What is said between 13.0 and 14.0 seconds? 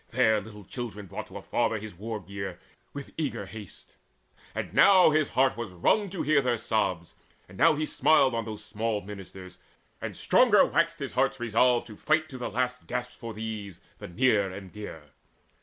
for these,